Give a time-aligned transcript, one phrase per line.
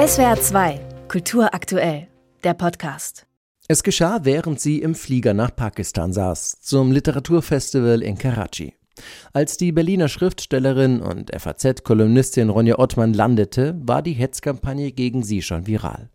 [0.00, 2.08] SWR 2, Kultur aktuell,
[2.42, 3.26] der Podcast.
[3.68, 8.72] Es geschah, während sie im Flieger nach Pakistan saß, zum Literaturfestival in Karachi.
[9.34, 15.66] Als die Berliner Schriftstellerin und FAZ-Kolumnistin Ronja Ottmann landete, war die Hetzkampagne gegen sie schon
[15.66, 16.08] viral.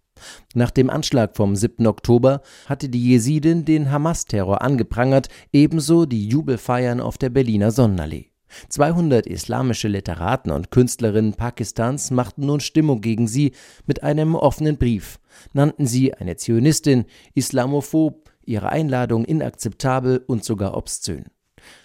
[0.55, 1.85] Nach dem Anschlag vom 7.
[1.85, 8.31] Oktober hatte die Jesidin den Hamas-Terror angeprangert, ebenso die Jubelfeiern auf der Berliner Sonnenallee.
[8.69, 13.53] 200 islamische Literaten und Künstlerinnen Pakistans machten nun Stimmung gegen sie
[13.85, 15.19] mit einem offenen Brief,
[15.53, 21.25] nannten sie eine Zionistin, islamophob, ihre Einladung inakzeptabel und sogar obszön.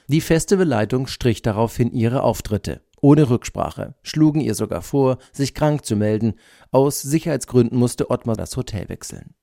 [0.09, 2.83] Die Festivalleitung strich daraufhin ihre Auftritte.
[3.01, 6.35] Ohne Rücksprache, schlugen ihr sogar vor, sich krank zu melden.
[6.71, 9.35] Aus Sicherheitsgründen musste Ottmar das Hotel wechseln.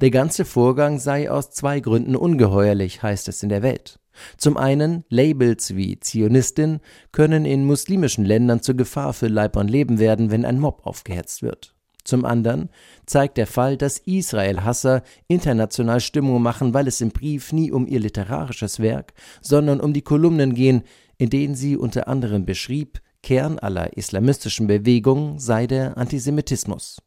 [0.00, 3.98] Der ganze Vorgang sei aus zwei Gründen ungeheuerlich, heißt es in der Welt.
[4.38, 6.80] Zum einen, Labels wie Zionistin
[7.12, 11.42] können in muslimischen Ländern zur Gefahr für Leib und Leben werden, wenn ein Mob aufgehetzt
[11.42, 11.74] wird.
[12.04, 12.70] Zum anderen
[13.04, 17.98] zeigt der Fall, dass Israel-Hasser international Stimmung machen, weil es im Brief nie um ihr
[17.98, 20.84] literarisches Werk, sondern um die Kolumnen gehen,
[21.18, 26.98] in denen sie unter anderem beschrieb, Kern aller islamistischen Bewegungen sei der Antisemitismus.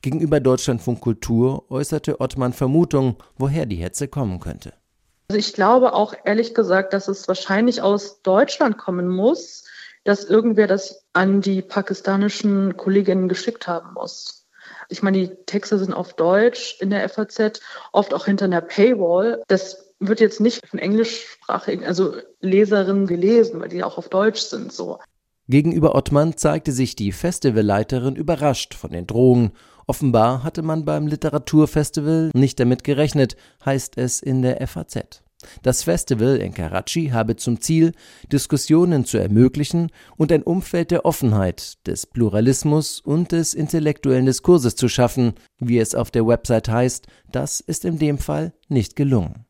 [0.00, 4.72] Gegenüber Deutschlandfunk Kultur äußerte Ottmann Vermutungen, woher die Hetze kommen könnte.
[5.28, 9.64] Also ich glaube auch ehrlich gesagt, dass es wahrscheinlich aus Deutschland kommen muss,
[10.04, 14.46] dass irgendwer das an die pakistanischen Kolleginnen geschickt haben muss.
[14.88, 17.60] Ich meine, die Texte sind auf Deutsch in der FAZ,
[17.92, 19.42] oft auch hinter einer Paywall.
[19.48, 24.72] Das wird jetzt nicht von englischsprachigen, also Leserinnen gelesen, weil die auch auf Deutsch sind,
[24.72, 24.98] so.
[25.48, 29.52] Gegenüber Ottmann zeigte sich die Festivalleiterin überrascht von den Drohungen
[29.88, 35.22] Offenbar hatte man beim Literaturfestival nicht damit gerechnet, heißt es in der FAZ.
[35.62, 37.92] Das Festival in Karachi habe zum Ziel,
[38.30, 44.88] Diskussionen zu ermöglichen und ein Umfeld der Offenheit, des Pluralismus und des intellektuellen Diskurses zu
[44.88, 49.46] schaffen, wie es auf der Website heißt, das ist in dem Fall nicht gelungen.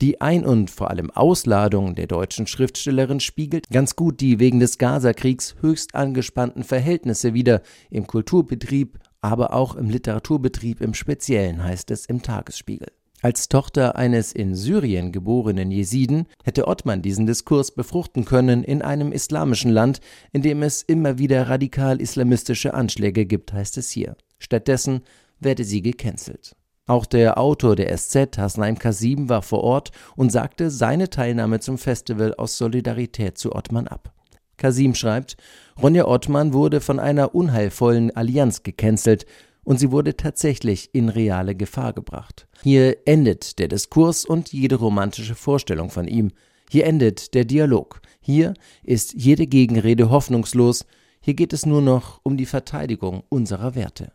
[0.00, 4.78] Die Ein- und vor allem Ausladung der deutschen Schriftstellerin spiegelt ganz gut die wegen des
[4.78, 12.06] Gazakriegs höchst angespannten Verhältnisse wider im Kulturbetrieb aber auch im Literaturbetrieb im Speziellen, heißt es
[12.06, 12.88] im Tagesspiegel.
[13.22, 19.12] Als Tochter eines in Syrien geborenen Jesiden hätte Ottmann diesen Diskurs befruchten können in einem
[19.12, 20.00] islamischen Land,
[20.32, 24.16] in dem es immer wieder radikal-islamistische Anschläge gibt, heißt es hier.
[24.38, 25.00] Stattdessen
[25.40, 26.54] werde sie gecancelt.
[26.86, 31.78] Auch der Autor der SZ, Hasnaim Kasim, war vor Ort und sagte seine Teilnahme zum
[31.78, 34.13] Festival aus Solidarität zu Ottmann ab.
[34.56, 35.36] Kasim schreibt,
[35.80, 39.26] Ronja Ottmann wurde von einer unheilvollen Allianz gecancelt
[39.64, 42.46] und sie wurde tatsächlich in reale Gefahr gebracht.
[42.62, 46.32] Hier endet der Diskurs und jede romantische Vorstellung von ihm.
[46.70, 48.00] Hier endet der Dialog.
[48.20, 50.86] Hier ist jede Gegenrede hoffnungslos.
[51.20, 54.12] Hier geht es nur noch um die Verteidigung unserer Werte.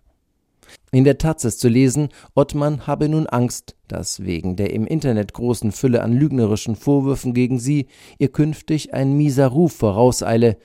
[0.91, 5.33] In der Taz ist zu lesen, Ottmann habe nun Angst, dass wegen der im Internet
[5.33, 7.87] großen Fülle an lügnerischen Vorwürfen gegen sie
[8.17, 10.57] ihr künftig ein mieser Ruf vorauseile.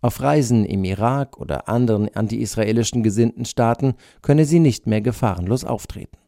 [0.00, 6.18] Auf Reisen im Irak oder anderen anti-israelischen gesinnten Staaten könne sie nicht mehr gefahrenlos auftreten.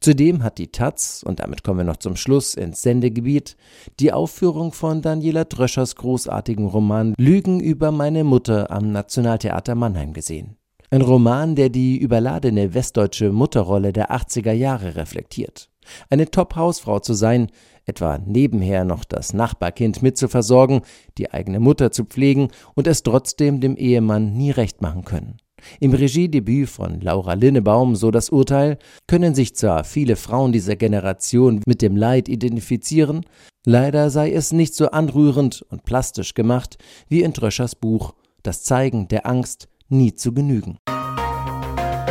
[0.00, 3.56] Zudem hat die Taz, und damit kommen wir noch zum Schluss ins Sendegebiet,
[3.98, 10.56] die Aufführung von Daniela Dröschers großartigen Roman Lügen über meine Mutter am Nationaltheater Mannheim gesehen.
[10.90, 15.68] Ein Roman, der die überladene westdeutsche Mutterrolle der 80er Jahre reflektiert.
[16.08, 17.48] Eine Top-Hausfrau zu sein,
[17.84, 20.80] etwa nebenher noch das Nachbarkind mitzuversorgen,
[21.18, 25.36] die eigene Mutter zu pflegen und es trotzdem dem Ehemann nie recht machen können.
[25.78, 31.60] Im Regiedebüt von Laura Linnebaum, so das Urteil, können sich zwar viele Frauen dieser Generation
[31.66, 33.26] mit dem Leid identifizieren,
[33.66, 36.78] leider sei es nicht so anrührend und plastisch gemacht
[37.08, 40.78] wie in Dröschers Buch Das Zeigen der Angst, nie zu genügen.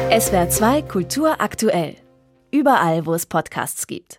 [0.09, 1.95] SWR 2 Kultur aktuell.
[2.51, 4.15] Überall, wo es Podcasts gibt.